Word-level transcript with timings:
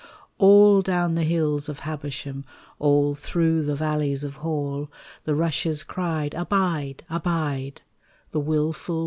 All 0.39 0.81
down 0.81 1.13
the 1.13 1.21
hills 1.21 1.69
of 1.69 1.81
Habersham, 1.81 2.43
All 2.79 3.13
through 3.13 3.61
the 3.61 3.75
valleys 3.75 4.23
of 4.23 4.37
Hall, 4.37 4.89
The 5.25 5.35
rushes 5.35 5.83
cried 5.83 6.33
Abide, 6.33 7.05
abide, 7.07 7.83
The 8.31 8.39
wilful. 8.39 8.99